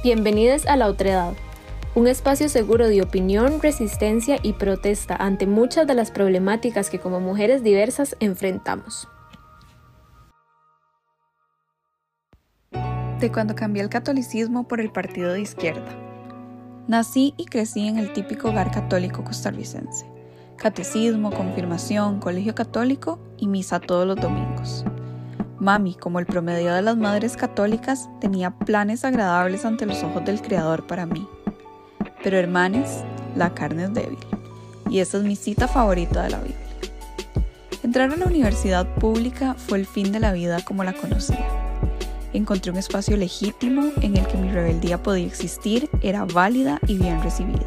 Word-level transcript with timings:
Bienvenidos 0.00 0.64
a 0.66 0.76
La 0.76 0.86
Otredad, 0.86 1.32
un 1.96 2.06
espacio 2.06 2.48
seguro 2.48 2.86
de 2.86 3.02
opinión, 3.02 3.60
resistencia 3.60 4.38
y 4.44 4.52
protesta 4.52 5.16
ante 5.16 5.44
muchas 5.48 5.88
de 5.88 5.94
las 5.94 6.12
problemáticas 6.12 6.88
que 6.88 7.00
como 7.00 7.18
mujeres 7.18 7.64
diversas 7.64 8.16
enfrentamos. 8.20 9.08
De 13.18 13.32
cuando 13.32 13.56
cambié 13.56 13.82
el 13.82 13.88
catolicismo 13.88 14.68
por 14.68 14.80
el 14.80 14.92
partido 14.92 15.32
de 15.32 15.40
izquierda. 15.40 15.98
Nací 16.86 17.34
y 17.36 17.46
crecí 17.46 17.88
en 17.88 17.98
el 17.98 18.12
típico 18.12 18.50
hogar 18.50 18.70
católico 18.70 19.24
costarricense. 19.24 20.06
Catecismo, 20.56 21.32
confirmación, 21.32 22.20
colegio 22.20 22.54
católico 22.54 23.18
y 23.36 23.48
misa 23.48 23.80
todos 23.80 24.06
los 24.06 24.14
domingos. 24.14 24.84
Mami, 25.60 25.94
como 25.94 26.20
el 26.20 26.26
promedio 26.26 26.72
de 26.72 26.82
las 26.82 26.96
madres 26.96 27.36
católicas, 27.36 28.08
tenía 28.20 28.50
planes 28.50 29.04
agradables 29.04 29.64
ante 29.64 29.86
los 29.86 30.04
ojos 30.04 30.24
del 30.24 30.40
Creador 30.40 30.86
para 30.86 31.04
mí. 31.04 31.26
Pero 32.22 32.36
hermanes, 32.36 33.02
la 33.34 33.54
carne 33.54 33.84
es 33.84 33.94
débil. 33.94 34.18
Y 34.88 35.00
esa 35.00 35.18
es 35.18 35.24
mi 35.24 35.34
cita 35.34 35.66
favorita 35.66 36.22
de 36.22 36.30
la 36.30 36.38
Biblia. 36.38 36.58
Entrar 37.82 38.12
a 38.12 38.16
la 38.16 38.26
universidad 38.26 38.86
pública 38.96 39.54
fue 39.54 39.78
el 39.78 39.86
fin 39.86 40.12
de 40.12 40.20
la 40.20 40.32
vida 40.32 40.64
como 40.64 40.84
la 40.84 40.92
conocía. 40.92 41.46
Encontré 42.32 42.70
un 42.70 42.78
espacio 42.78 43.16
legítimo 43.16 43.90
en 44.00 44.16
el 44.16 44.26
que 44.26 44.36
mi 44.36 44.50
rebeldía 44.50 45.02
podía 45.02 45.26
existir, 45.26 45.90
era 46.02 46.24
válida 46.24 46.78
y 46.86 46.98
bien 46.98 47.20
recibida, 47.22 47.66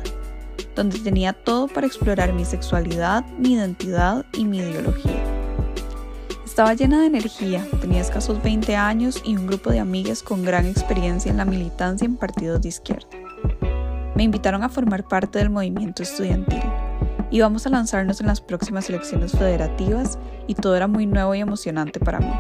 donde 0.76 1.00
tenía 1.00 1.34
todo 1.34 1.68
para 1.68 1.88
explorar 1.88 2.32
mi 2.34 2.46
sexualidad, 2.46 3.26
mi 3.38 3.54
identidad 3.54 4.26
y 4.34 4.46
mi 4.46 4.60
ideología 4.60 5.41
estaba 6.52 6.74
llena 6.74 7.00
de 7.00 7.06
energía, 7.06 7.66
tenía 7.80 8.02
escasos 8.02 8.44
20 8.44 8.76
años 8.76 9.22
y 9.24 9.38
un 9.38 9.48
grupo 9.48 9.70
de 9.70 9.80
amigas 9.80 10.22
con 10.22 10.44
gran 10.44 10.66
experiencia 10.66 11.32
en 11.32 11.38
la 11.38 11.46
militancia 11.46 12.04
en 12.04 12.18
partidos 12.18 12.62
de 12.62 12.68
izquierda. 12.68 13.08
Me 14.16 14.24
invitaron 14.24 14.62
a 14.62 14.68
formar 14.68 15.08
parte 15.08 15.40
del 15.40 15.50
movimiento 15.50 16.04
estudiantil. 16.04 16.62
Íbamos 17.32 17.66
a 17.66 17.70
lanzarnos 17.70 18.20
en 18.20 18.28
las 18.28 18.42
próximas 18.42 18.90
elecciones 18.90 19.32
federativas 19.32 20.20
y 20.46 20.56
todo 20.56 20.76
era 20.76 20.88
muy 20.88 21.06
nuevo 21.06 21.34
y 21.34 21.40
emocionante 21.40 22.02
para 22.02 22.20
mí. 22.20 22.34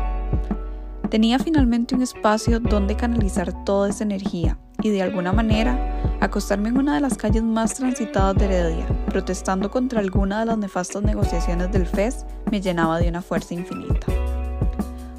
Tenía 1.09 1.39
finalmente 1.39 1.95
un 1.95 2.01
espacio 2.01 2.59
donde 2.59 2.97
canalizar 2.97 3.63
toda 3.63 3.91
esa 3.91 4.03
energía 4.03 4.57
y 4.83 4.89
de 4.89 5.01
alguna 5.01 5.31
manera 5.31 5.77
acostarme 6.19 6.69
en 6.69 6.77
una 6.77 6.95
de 6.95 7.01
las 7.01 7.17
calles 7.17 7.43
más 7.43 7.73
transitadas 7.73 8.35
de 8.35 8.45
Heredia, 8.45 8.87
protestando 9.07 9.71
contra 9.71 9.99
alguna 9.99 10.39
de 10.39 10.45
las 10.45 10.57
nefastas 10.57 11.03
negociaciones 11.03 11.71
del 11.71 11.87
FES, 11.87 12.25
me 12.51 12.61
llenaba 12.61 12.99
de 12.99 13.09
una 13.09 13.21
fuerza 13.21 13.53
infinita. 13.53 14.07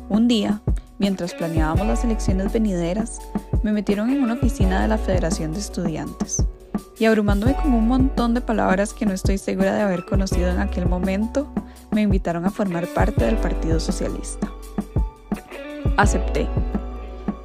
Un 0.08 0.28
día, 0.28 0.60
mientras 0.98 1.34
planeábamos 1.34 1.86
las 1.86 2.04
elecciones 2.04 2.52
venideras, 2.52 3.20
me 3.62 3.72
metieron 3.72 4.10
en 4.10 4.22
una 4.22 4.34
oficina 4.34 4.82
de 4.82 4.88
la 4.88 4.98
Federación 4.98 5.52
de 5.52 5.58
Estudiantes 5.58 6.44
y 6.98 7.04
abrumándome 7.04 7.54
con 7.54 7.74
un 7.74 7.88
montón 7.88 8.34
de 8.34 8.40
palabras 8.40 8.92
que 8.92 9.06
no 9.06 9.12
estoy 9.12 9.38
segura 9.38 9.74
de 9.74 9.82
haber 9.82 10.04
conocido 10.04 10.48
en 10.48 10.60
aquel 10.60 10.86
momento, 10.86 11.52
me 11.90 12.02
invitaron 12.02 12.44
a 12.46 12.50
formar 12.50 12.86
parte 12.88 13.24
del 13.24 13.36
Partido 13.38 13.80
Socialista. 13.80 14.48
Acepté 15.96 16.48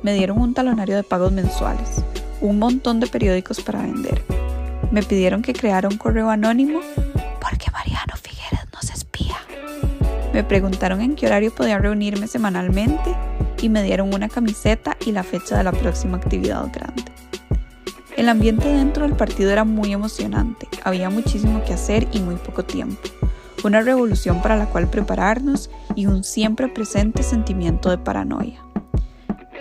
me 0.04 0.14
dieron 0.14 0.40
un 0.40 0.54
talonario 0.54 0.96
de 0.96 1.04
pagos 1.04 1.32
mensuales, 1.32 2.04
un 2.42 2.60
montón 2.60 3.00
de 3.00 3.08
periódicos 3.08 3.62
para 3.62 3.82
vender. 3.82 4.24
Me 4.92 5.04
pidieron 5.04 5.42
que 5.42 5.54
creara 5.54 5.88
un 5.88 5.98
correo 5.98 6.30
anónimo 6.30 6.80
porque 7.42 7.72
Mariano 7.72 8.16
Figueres 8.22 8.66
nos 8.74 8.90
espía. 8.90 9.38
Me 10.34 10.44
preguntaron 10.44 11.02
en 11.02 11.16
qué 11.16 11.28
horario 11.28 11.54
podía 11.54 11.78
reunirme 11.78 12.28
semanalmente 12.28 13.16
y 13.62 13.70
me 13.70 13.84
dieron 13.84 14.14
una 14.14 14.30
camiseta 14.30 14.96
y 15.06 15.12
la 15.12 15.24
fecha 15.24 15.58
de 15.58 15.64
la 15.64 15.72
próxima 15.72 16.18
actividad 16.18 16.72
grande. 16.72 17.04
El 18.16 18.30
ambiente 18.30 18.68
dentro 18.68 19.04
del 19.04 19.16
partido 19.16 19.52
era 19.52 19.64
muy 19.64 19.94
emocionante, 19.94 20.68
había 20.84 21.10
muchísimo 21.10 21.64
que 21.64 21.74
hacer 21.74 22.08
y 22.12 22.20
muy 22.20 22.36
poco 22.36 22.64
tiempo. 22.64 23.00
Una 23.64 23.82
revolución 23.82 24.42
para 24.42 24.56
la 24.56 24.68
cual 24.68 24.90
prepararnos 24.90 25.70
y 25.96 26.06
un 26.06 26.24
siempre 26.24 26.68
presente 26.68 27.24
sentimiento 27.24 27.90
de 27.90 27.98
paranoia. 27.98 28.67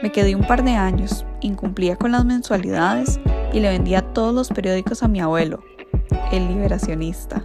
Me 0.03 0.13
quedé 0.13 0.35
un 0.35 0.47
par 0.47 0.63
de 0.63 0.73
años, 0.73 1.25
incumplía 1.41 1.97
con 1.97 2.13
las 2.13 2.25
mensualidades 2.25 3.19
y 3.53 3.61
le 3.61 3.71
vendía 3.71 4.03
todos 4.13 4.35
los 4.35 4.49
periódicos 4.49 5.03
a 5.03 5.09
mi 5.09 5.21
abuelo, 5.21 5.63
el 6.33 6.49
liberacionista, 6.49 7.45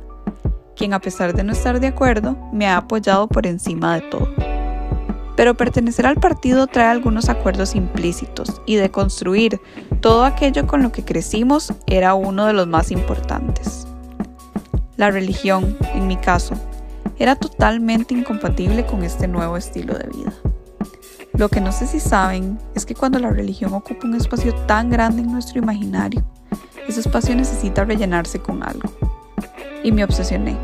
quien 0.75 0.93
a 0.93 0.99
pesar 0.99 1.33
de 1.33 1.43
no 1.43 1.53
estar 1.53 1.79
de 1.79 1.87
acuerdo, 1.87 2.37
me 2.51 2.67
ha 2.67 2.77
apoyado 2.77 3.27
por 3.27 3.47
encima 3.47 3.95
de 3.95 4.01
todo. 4.01 4.27
Pero 5.37 5.55
pertenecer 5.55 6.05
al 6.05 6.17
partido 6.17 6.67
trae 6.67 6.87
algunos 6.87 7.29
acuerdos 7.29 7.73
implícitos 7.73 8.61
y 8.65 8.75
de 8.75 8.91
construir 8.91 9.61
todo 10.01 10.25
aquello 10.25 10.67
con 10.67 10.83
lo 10.83 10.91
que 10.91 11.05
crecimos 11.05 11.73
era 11.87 12.15
uno 12.15 12.45
de 12.45 12.53
los 12.53 12.67
más 12.67 12.91
importantes. 12.91 13.87
La 14.97 15.09
religión, 15.09 15.77
en 15.93 16.05
mi 16.07 16.17
caso, 16.17 16.55
era 17.17 17.35
totalmente 17.35 18.13
incompatible 18.13 18.85
con 18.85 19.03
este 19.03 19.27
nuevo 19.27 19.55
estilo 19.55 19.93
de 19.93 20.09
vida. 20.09 20.50
Lo 21.33 21.49
que 21.49 21.61
no 21.61 21.71
sé 21.71 21.87
si 21.87 21.99
saben 21.99 22.59
es 22.75 22.85
que 22.85 22.93
cuando 22.93 23.17
la 23.19 23.29
religión 23.29 23.73
ocupa 23.73 24.05
un 24.05 24.15
espacio 24.15 24.53
tan 24.67 24.89
grande 24.89 25.21
en 25.21 25.31
nuestro 25.31 25.59
imaginario, 25.59 26.23
ese 26.87 26.99
espacio 26.99 27.35
necesita 27.35 27.85
rellenarse 27.85 28.39
con 28.39 28.63
algo. 28.63 28.91
Y 29.83 29.91
me 29.91 30.03
obsesioné. 30.03 30.57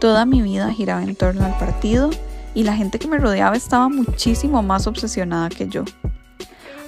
Toda 0.00 0.24
mi 0.24 0.42
vida 0.42 0.72
giraba 0.72 1.02
en 1.02 1.14
torno 1.14 1.44
al 1.44 1.56
partido 1.58 2.10
y 2.54 2.64
la 2.64 2.74
gente 2.74 2.98
que 2.98 3.06
me 3.06 3.18
rodeaba 3.18 3.54
estaba 3.54 3.88
muchísimo 3.88 4.62
más 4.62 4.86
obsesionada 4.86 5.50
que 5.50 5.68
yo. 5.68 5.84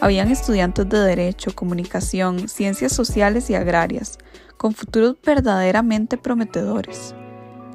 Habían 0.00 0.31
estudiantes 0.31 0.88
de 0.88 0.98
Derecho, 0.98 1.54
Comunicación, 1.54 2.48
Ciencias 2.48 2.93
Sociales 2.93 3.50
y 3.50 3.54
Agrarias, 3.54 4.19
con 4.56 4.72
futuros 4.72 5.16
verdaderamente 5.25 6.16
prometedores, 6.16 7.15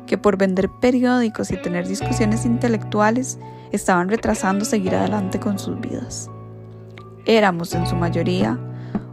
que 0.08 0.18
por 0.18 0.38
vender 0.38 0.70
periódicos 0.70 1.52
y 1.52 1.58
tener 1.58 1.88
discusiones 1.88 2.46
intelectuales 2.46 3.40
estaban 3.72 4.10
retrasando 4.10 4.66
seguir 4.66 4.96
adelante 4.96 5.40
con 5.40 5.58
sus 5.58 5.80
vidas. 5.80 6.30
Éramos, 7.26 7.74
en 7.74 7.88
su 7.88 7.96
mayoría, 7.96 8.60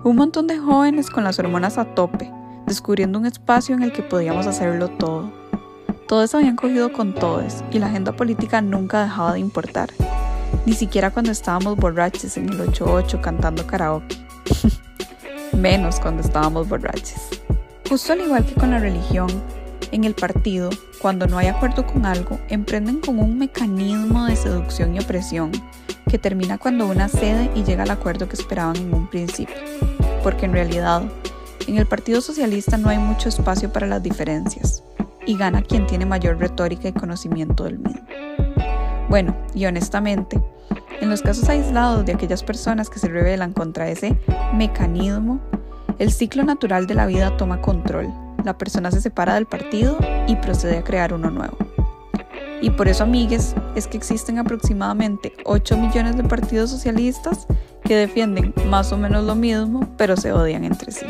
un 0.02 0.16
montón 0.16 0.46
de 0.46 0.58
jóvenes 0.58 1.10
con 1.10 1.24
las 1.24 1.38
hormonas 1.38 1.78
a 1.78 1.94
tope, 1.94 2.30
descubriendo 2.66 3.18
un 3.18 3.26
espacio 3.26 3.74
en 3.74 3.82
el 3.82 3.92
que 3.92 4.02
podíamos 4.02 4.46
hacerlo 4.46 4.88
todo. 4.88 5.30
Todos 6.08 6.34
habían 6.34 6.56
cogido 6.56 6.92
con 6.92 7.14
todos 7.14 7.62
y 7.70 7.78
la 7.78 7.86
agenda 7.86 8.12
política 8.12 8.60
nunca 8.60 9.02
dejaba 9.02 9.34
de 9.34 9.40
importar, 9.40 9.90
ni 10.66 10.72
siquiera 10.72 11.10
cuando 11.10 11.30
estábamos 11.30 11.76
borrachos 11.76 12.36
en 12.36 12.48
el 12.48 12.60
88 12.60 13.20
cantando 13.20 13.66
karaoke. 13.66 14.16
Menos 15.52 16.00
cuando 16.00 16.22
estábamos 16.22 16.68
borrachos. 16.68 17.28
Justo 17.88 18.12
al 18.12 18.20
igual 18.20 18.44
que 18.44 18.54
con 18.54 18.70
la 18.70 18.78
religión, 18.78 19.28
en 19.92 20.04
el 20.04 20.14
partido, 20.14 20.70
cuando 21.00 21.26
no 21.26 21.38
hay 21.38 21.48
acuerdo 21.48 21.86
con 21.86 22.06
algo, 22.06 22.38
emprenden 22.48 23.00
con 23.00 23.18
un 23.18 23.38
mecanismo 23.38 24.26
de 24.26 24.36
seducción 24.36 24.94
y 24.94 25.00
opresión 25.00 25.50
que 26.08 26.18
termina 26.18 26.58
cuando 26.58 26.86
una 26.86 27.08
cede 27.08 27.50
y 27.54 27.64
llega 27.64 27.82
al 27.82 27.90
acuerdo 27.90 28.28
que 28.28 28.36
esperaban 28.36 28.76
en 28.76 28.94
un 28.94 29.08
principio. 29.08 29.56
Porque 30.22 30.46
en 30.46 30.52
realidad, 30.52 31.02
en 31.66 31.76
el 31.76 31.86
Partido 31.86 32.20
Socialista 32.20 32.76
no 32.76 32.88
hay 32.88 32.98
mucho 32.98 33.28
espacio 33.28 33.72
para 33.72 33.86
las 33.86 34.02
diferencias 34.02 34.82
y 35.26 35.36
gana 35.36 35.62
quien 35.62 35.86
tiene 35.86 36.06
mayor 36.06 36.38
retórica 36.38 36.88
y 36.88 36.92
conocimiento 36.92 37.64
del 37.64 37.78
mismo. 37.78 38.06
Bueno, 39.08 39.36
y 39.54 39.66
honestamente, 39.66 40.40
en 41.00 41.10
los 41.10 41.22
casos 41.22 41.48
aislados 41.48 42.04
de 42.04 42.12
aquellas 42.12 42.42
personas 42.42 42.88
que 42.88 42.98
se 42.98 43.08
rebelan 43.08 43.52
contra 43.52 43.88
ese 43.88 44.18
mecanismo, 44.54 45.40
el 45.98 46.12
ciclo 46.12 46.44
natural 46.44 46.86
de 46.86 46.94
la 46.94 47.06
vida 47.06 47.36
toma 47.36 47.60
control 47.60 48.12
la 48.44 48.56
persona 48.56 48.90
se 48.90 49.00
separa 49.00 49.34
del 49.34 49.46
partido 49.46 49.98
y 50.26 50.36
procede 50.36 50.78
a 50.78 50.84
crear 50.84 51.12
uno 51.12 51.30
nuevo. 51.30 51.56
Y 52.62 52.70
por 52.70 52.88
eso, 52.88 53.04
amigues, 53.04 53.54
es 53.74 53.86
que 53.86 53.96
existen 53.96 54.38
aproximadamente 54.38 55.32
8 55.44 55.76
millones 55.78 56.16
de 56.16 56.24
partidos 56.24 56.70
socialistas 56.70 57.46
que 57.84 57.96
defienden 57.96 58.52
más 58.66 58.92
o 58.92 58.98
menos 58.98 59.24
lo 59.24 59.34
mismo, 59.34 59.88
pero 59.96 60.16
se 60.16 60.32
odian 60.32 60.64
entre 60.64 60.92
sí. 60.92 61.06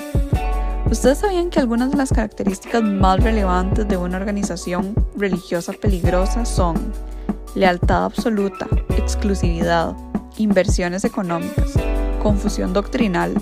¿Ustedes 0.90 1.18
sabían 1.18 1.50
que 1.50 1.60
algunas 1.60 1.90
de 1.90 1.96
las 1.96 2.10
características 2.10 2.82
más 2.82 3.22
relevantes 3.22 3.86
de 3.86 3.96
una 3.96 4.16
organización 4.16 4.94
religiosa 5.16 5.72
peligrosa 5.72 6.44
son 6.44 6.92
lealtad 7.54 8.04
absoluta, 8.04 8.66
exclusividad, 8.96 9.94
inversiones 10.36 11.04
económicas, 11.04 11.74
confusión 12.22 12.72
doctrinal, 12.72 13.34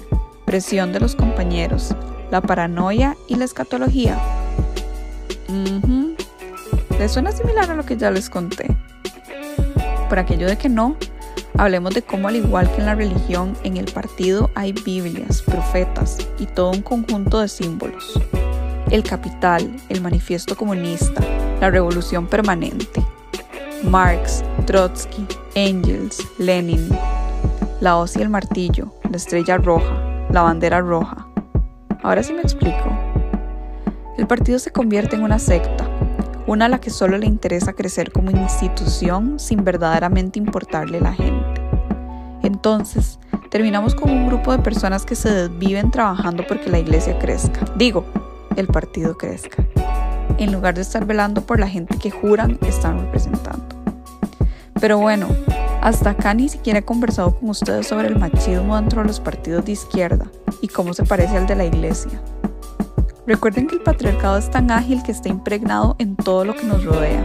presión 0.44 0.92
de 0.92 1.00
los 1.00 1.14
compañeros, 1.14 1.94
la 2.30 2.40
paranoia 2.40 3.16
y 3.26 3.36
la 3.36 3.44
escatología. 3.44 4.18
¿Les 6.98 7.12
suena 7.12 7.32
similar 7.32 7.70
a 7.70 7.74
lo 7.74 7.84
que 7.84 7.96
ya 7.96 8.10
les 8.10 8.28
conté? 8.28 8.76
Por 10.08 10.18
aquello 10.18 10.46
de 10.46 10.58
que 10.58 10.68
no, 10.68 10.96
hablemos 11.56 11.94
de 11.94 12.02
cómo 12.02 12.28
al 12.28 12.36
igual 12.36 12.70
que 12.72 12.80
en 12.80 12.86
la 12.86 12.94
religión, 12.94 13.56
en 13.62 13.76
el 13.76 13.84
partido 13.86 14.50
hay 14.54 14.72
Biblias, 14.72 15.42
profetas 15.42 16.18
y 16.38 16.46
todo 16.46 16.70
un 16.70 16.82
conjunto 16.82 17.40
de 17.40 17.48
símbolos. 17.48 18.20
El 18.90 19.02
capital, 19.04 19.70
el 19.88 20.00
manifiesto 20.00 20.56
comunista, 20.56 21.22
la 21.60 21.70
revolución 21.70 22.26
permanente. 22.26 23.02
Marx, 23.84 24.42
Trotsky, 24.66 25.24
Engels, 25.54 26.26
Lenin, 26.38 26.88
la 27.80 27.96
hoz 27.96 28.16
y 28.16 28.22
el 28.22 28.28
martillo, 28.28 28.92
la 29.08 29.16
estrella 29.18 29.56
roja, 29.56 30.26
la 30.30 30.42
bandera 30.42 30.80
roja. 30.80 31.27
Ahora 32.08 32.22
sí 32.22 32.32
me 32.32 32.40
explico. 32.40 32.88
El 34.16 34.26
partido 34.26 34.58
se 34.58 34.70
convierte 34.70 35.14
en 35.14 35.24
una 35.24 35.38
secta, 35.38 35.86
una 36.46 36.64
a 36.64 36.68
la 36.70 36.80
que 36.80 36.88
solo 36.88 37.18
le 37.18 37.26
interesa 37.26 37.74
crecer 37.74 38.12
como 38.12 38.30
institución 38.30 39.38
sin 39.38 39.62
verdaderamente 39.62 40.38
importarle 40.38 41.02
la 41.02 41.12
gente. 41.12 41.60
Entonces, 42.42 43.18
terminamos 43.50 43.94
con 43.94 44.10
un 44.10 44.26
grupo 44.26 44.52
de 44.52 44.58
personas 44.60 45.04
que 45.04 45.16
se 45.16 45.30
desviven 45.30 45.90
trabajando 45.90 46.46
porque 46.48 46.70
la 46.70 46.78
iglesia 46.78 47.18
crezca. 47.18 47.66
Digo, 47.76 48.06
el 48.56 48.68
partido 48.68 49.18
crezca. 49.18 49.62
En 50.38 50.50
lugar 50.50 50.76
de 50.76 50.80
estar 50.80 51.04
velando 51.04 51.42
por 51.42 51.60
la 51.60 51.68
gente 51.68 51.98
que 51.98 52.10
juran 52.10 52.58
están 52.62 53.00
representando. 53.00 53.66
Pero 54.80 54.96
bueno, 54.96 55.28
hasta 55.80 56.10
acá 56.10 56.34
ni 56.34 56.48
siquiera 56.48 56.80
he 56.80 56.84
conversado 56.84 57.36
con 57.36 57.50
ustedes 57.50 57.86
sobre 57.86 58.08
el 58.08 58.18
machismo 58.18 58.76
dentro 58.76 59.02
de 59.02 59.08
los 59.08 59.20
partidos 59.20 59.64
de 59.64 59.72
izquierda 59.72 60.26
y 60.60 60.68
cómo 60.68 60.94
se 60.94 61.04
parece 61.04 61.36
al 61.36 61.46
de 61.46 61.56
la 61.56 61.64
iglesia. 61.64 62.20
Recuerden 63.26 63.66
que 63.66 63.76
el 63.76 63.82
patriarcado 63.82 64.38
es 64.38 64.50
tan 64.50 64.70
ágil 64.70 65.02
que 65.02 65.12
está 65.12 65.28
impregnado 65.28 65.96
en 65.98 66.16
todo 66.16 66.44
lo 66.44 66.54
que 66.54 66.64
nos 66.64 66.84
rodea, 66.84 67.22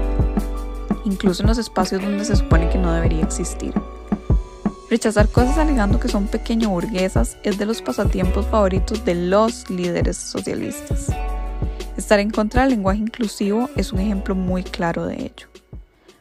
incluso 1.05 1.43
en 1.43 1.49
los 1.49 1.57
espacios 1.57 2.01
donde 2.01 2.25
se 2.25 2.35
supone 2.35 2.69
que 2.69 2.77
no 2.77 2.91
debería 2.91 3.23
existir. 3.23 3.73
Rechazar 4.89 5.27
cosas 5.29 5.57
alegando 5.57 5.99
que 5.99 6.09
son 6.09 6.27
pequeño 6.27 6.69
burguesas 6.69 7.37
es 7.43 7.57
de 7.57 7.65
los 7.65 7.81
pasatiempos 7.81 8.45
favoritos 8.47 9.03
de 9.05 9.15
los 9.15 9.69
líderes 9.69 10.17
socialistas. 10.17 11.07
Estar 11.97 12.19
en 12.19 12.29
contra 12.29 12.61
del 12.61 12.71
lenguaje 12.71 12.99
inclusivo 12.99 13.69
es 13.75 13.93
un 13.93 13.99
ejemplo 13.99 14.35
muy 14.35 14.63
claro 14.63 15.05
de 15.05 15.15
ello. 15.15 15.47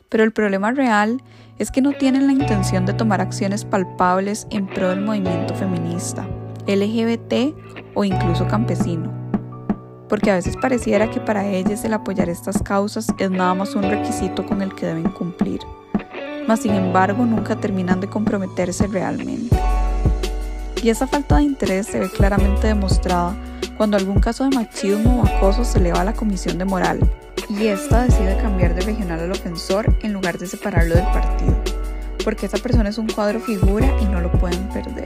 Pero 0.09 0.25
el 0.25 0.33
problema 0.33 0.71
real 0.71 1.21
es 1.59 1.71
que 1.71 1.83
no 1.83 1.93
tienen 1.93 2.27
la 2.27 2.33
intención 2.33 2.87
de 2.87 2.93
tomar 2.93 3.21
acciones 3.21 3.65
palpables 3.65 4.47
en 4.51 4.67
pro 4.67 4.89
del 4.89 5.01
movimiento 5.01 5.55
feminista, 5.55 6.27
LGBT 6.67 7.55
o 7.95 8.05
incluso 8.05 8.47
campesino. 8.49 9.13
Porque 10.09 10.31
a 10.31 10.35
veces 10.35 10.57
pareciera 10.61 11.11
que 11.11 11.21
para 11.21 11.47
ellas 11.47 11.85
el 11.85 11.95
apoyar 11.95 12.29
estas 12.29 12.63
causas 12.63 13.07
es 13.19 13.31
nada 13.31 13.55
más 13.55 13.75
un 13.75 13.83
requisito 13.83 14.45
con 14.45 14.63
el 14.63 14.75
que 14.75 14.87
deben 14.87 15.11
cumplir 15.11 15.61
mas 16.47 16.61
sin 16.61 16.75
embargo 16.75 17.25
nunca 17.25 17.57
terminan 17.57 18.01
de 18.01 18.09
comprometerse 18.09 18.87
realmente. 18.87 19.57
Y 20.83 20.89
esa 20.91 21.07
falta 21.07 21.37
de 21.37 21.45
interés 21.45 21.87
se 21.87 22.01
ve 22.01 22.11
claramente 22.11 22.67
demostrada 22.67 23.37
cuando 23.77 23.97
algún 23.97 24.21
caso 24.21 24.45
de 24.45 24.51
machismo 24.57 25.23
o 25.23 25.27
acoso 25.27 25.65
se 25.65 25.79
eleva 25.79 26.01
a 26.01 26.05
la 26.05 26.13
Comisión 26.13 26.59
de 26.59 26.65
Moral 26.65 27.01
y 27.59 27.69
ésta 27.69 28.05
decide 28.05 28.37
cambiar 28.39 28.75
de 28.75 28.81
regional 28.81 29.21
al 29.21 29.33
ofensor 29.33 29.95
en 30.03 30.13
lugar 30.13 30.39
de 30.39 30.47
separarlo 30.47 30.95
del 30.95 31.05
partido, 31.07 31.55
porque 32.25 32.47
esa 32.47 32.59
persona 32.59 32.89
es 32.89 32.99
un 32.99 33.09
cuadro 33.09 33.41
figura 33.41 33.87
y 34.01 34.07
no 34.07 34.21
lo 34.21 34.33
pueden 34.33 34.69
perder. 34.71 35.05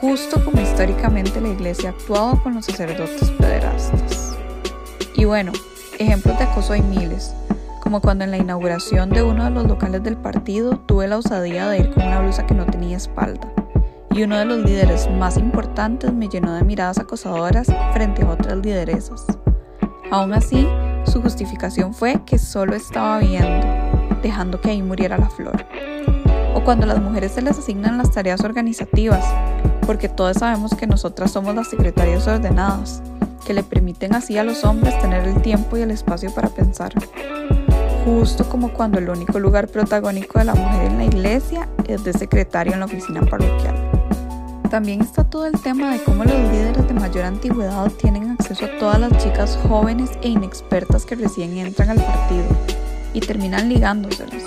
Justo 0.00 0.44
como 0.44 0.60
históricamente 0.60 1.40
la 1.40 1.48
iglesia 1.48 1.90
ha 1.90 1.92
actuado 1.92 2.42
con 2.42 2.54
los 2.54 2.66
sacerdotes 2.66 3.30
pederastas. 3.32 4.36
Y 5.14 5.24
bueno, 5.24 5.52
ejemplos 5.98 6.38
de 6.38 6.44
acoso 6.44 6.74
hay 6.74 6.82
miles, 6.82 7.34
como 7.80 8.00
cuando 8.00 8.24
en 8.24 8.30
la 8.30 8.38
inauguración 8.38 9.10
de 9.10 9.22
uno 9.22 9.44
de 9.44 9.50
los 9.50 9.66
locales 9.66 10.02
del 10.02 10.16
partido 10.16 10.78
tuve 10.78 11.08
la 11.08 11.18
osadía 11.18 11.68
de 11.68 11.78
ir 11.78 11.90
con 11.90 12.06
una 12.06 12.20
blusa 12.20 12.46
que 12.46 12.54
no 12.54 12.66
tenía 12.66 12.96
espalda, 12.96 13.52
y 14.10 14.22
uno 14.22 14.38
de 14.38 14.44
los 14.44 14.58
líderes 14.58 15.08
más 15.10 15.36
importantes 15.36 16.12
me 16.12 16.28
llenó 16.28 16.54
de 16.54 16.64
miradas 16.64 16.98
acosadoras 16.98 17.68
frente 17.92 18.22
a 18.22 18.30
otras 18.30 18.58
lideresas. 18.58 19.26
Aún 20.10 20.32
así, 20.32 20.66
su 21.04 21.22
justificación 21.22 21.94
fue 21.94 22.20
que 22.24 22.38
solo 22.38 22.74
estaba 22.74 23.18
viendo, 23.18 23.66
dejando 24.22 24.60
que 24.60 24.70
ahí 24.70 24.82
muriera 24.82 25.18
la 25.18 25.30
flor. 25.30 25.64
O 26.54 26.62
cuando 26.64 26.86
las 26.86 27.00
mujeres 27.00 27.32
se 27.32 27.42
les 27.42 27.58
asignan 27.58 27.98
las 27.98 28.10
tareas 28.10 28.42
organizativas, 28.42 29.24
porque 29.86 30.08
todos 30.08 30.38
sabemos 30.38 30.74
que 30.74 30.86
nosotras 30.86 31.30
somos 31.30 31.54
las 31.54 31.68
secretarias 31.68 32.26
ordenadas, 32.26 33.02
que 33.46 33.54
le 33.54 33.62
permiten 33.62 34.14
así 34.14 34.38
a 34.38 34.44
los 34.44 34.64
hombres 34.64 34.98
tener 35.00 35.26
el 35.26 35.40
tiempo 35.42 35.76
y 35.76 35.82
el 35.82 35.90
espacio 35.90 36.32
para 36.34 36.48
pensar 36.48 36.92
justo 38.04 38.48
como 38.48 38.72
cuando 38.72 38.98
el 38.98 39.08
único 39.08 39.38
lugar 39.38 39.68
protagónico 39.68 40.38
de 40.38 40.44
la 40.46 40.54
mujer 40.54 40.86
en 40.86 40.98
la 40.98 41.04
iglesia 41.04 41.68
es 41.86 42.04
de 42.04 42.12
secretario 42.12 42.72
en 42.72 42.80
la 42.80 42.86
oficina 42.86 43.20
parroquial. 43.22 43.89
También 44.70 45.00
está 45.00 45.24
todo 45.24 45.46
el 45.46 45.60
tema 45.60 45.90
de 45.90 46.02
cómo 46.04 46.24
los 46.24 46.32
líderes 46.32 46.86
de 46.86 46.94
mayor 46.94 47.24
antigüedad 47.24 47.90
tienen 47.90 48.30
acceso 48.30 48.66
a 48.66 48.78
todas 48.78 49.00
las 49.00 49.22
chicas 49.22 49.58
jóvenes 49.68 50.10
e 50.22 50.28
inexpertas 50.28 51.04
que 51.04 51.16
recién 51.16 51.58
entran 51.58 51.90
al 51.90 51.96
partido 51.96 52.44
y 53.12 53.20
terminan 53.20 53.68
ligándoselas, 53.68 54.44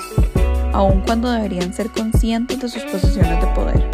aun 0.71 1.01
cuando 1.01 1.29
deberían 1.29 1.73
ser 1.73 1.89
conscientes 1.89 2.61
de 2.61 2.69
sus 2.69 2.83
posiciones 2.83 3.41
de 3.41 3.47
poder. 3.47 3.91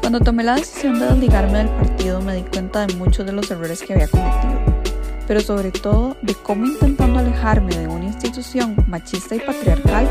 Cuando 0.00 0.20
tomé 0.20 0.44
la 0.44 0.54
decisión 0.54 0.98
de 0.98 1.06
desligarme 1.06 1.58
del 1.58 1.68
partido 1.68 2.22
me 2.22 2.34
di 2.36 2.42
cuenta 2.42 2.86
de 2.86 2.94
muchos 2.94 3.26
de 3.26 3.32
los 3.32 3.50
errores 3.50 3.82
que 3.82 3.92
había 3.92 4.08
cometido 4.08 4.74
pero 5.26 5.40
sobre 5.40 5.70
todo 5.70 6.16
de 6.22 6.34
cómo 6.34 6.66
intentando 6.66 7.18
alejarme 7.18 7.76
de 7.76 7.88
una 7.88 8.04
institución 8.04 8.76
machista 8.86 9.34
y 9.34 9.40
patriarcal, 9.40 10.06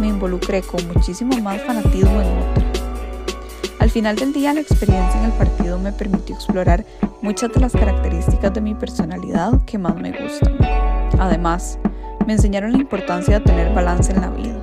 me 0.00 0.08
involucré 0.08 0.62
con 0.62 0.86
muchísimo 0.88 1.36
más 1.40 1.60
fanatismo 1.62 2.20
en 2.20 2.38
otra. 2.38 2.65
Al 3.86 3.92
final 3.92 4.16
del 4.16 4.32
día, 4.32 4.52
la 4.52 4.58
experiencia 4.58 5.16
en 5.20 5.26
el 5.26 5.32
partido 5.34 5.78
me 5.78 5.92
permitió 5.92 6.34
explorar 6.34 6.84
muchas 7.22 7.52
de 7.52 7.60
las 7.60 7.70
características 7.70 8.52
de 8.52 8.60
mi 8.60 8.74
personalidad 8.74 9.64
que 9.64 9.78
más 9.78 9.94
me 9.94 10.10
gustan. 10.10 10.58
Además, 11.20 11.78
me 12.26 12.32
enseñaron 12.32 12.72
la 12.72 12.78
importancia 12.78 13.38
de 13.38 13.44
tener 13.44 13.72
balance 13.72 14.10
en 14.10 14.22
la 14.22 14.30
vida, 14.30 14.58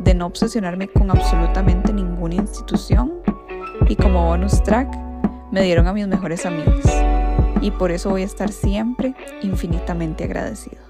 de 0.00 0.12
no 0.12 0.26
obsesionarme 0.26 0.86
con 0.86 1.10
absolutamente 1.10 1.94
ninguna 1.94 2.34
institución 2.34 3.10
y 3.88 3.96
como 3.96 4.26
bonus 4.26 4.62
track, 4.62 4.94
me 5.50 5.62
dieron 5.62 5.86
a 5.86 5.94
mis 5.94 6.06
mejores 6.06 6.44
amigos 6.44 6.84
y 7.62 7.70
por 7.70 7.90
eso 7.90 8.10
voy 8.10 8.20
a 8.20 8.26
estar 8.26 8.52
siempre 8.52 9.14
infinitamente 9.40 10.24
agradecido. 10.24 10.87